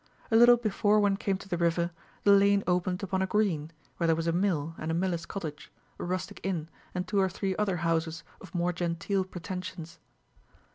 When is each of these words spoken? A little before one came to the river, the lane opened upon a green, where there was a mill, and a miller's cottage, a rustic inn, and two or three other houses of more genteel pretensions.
A 0.31 0.35
little 0.35 0.57
before 0.57 0.99
one 0.99 1.15
came 1.15 1.37
to 1.37 1.47
the 1.47 1.59
river, 1.59 1.91
the 2.23 2.31
lane 2.31 2.63
opened 2.65 3.03
upon 3.03 3.21
a 3.21 3.27
green, 3.27 3.69
where 3.97 4.07
there 4.07 4.15
was 4.15 4.25
a 4.25 4.31
mill, 4.31 4.73
and 4.79 4.89
a 4.89 4.95
miller's 4.95 5.27
cottage, 5.27 5.71
a 5.99 6.03
rustic 6.03 6.39
inn, 6.41 6.69
and 6.95 7.07
two 7.07 7.19
or 7.19 7.29
three 7.29 7.55
other 7.57 7.77
houses 7.77 8.23
of 8.41 8.55
more 8.55 8.73
genteel 8.73 9.23
pretensions. 9.23 9.99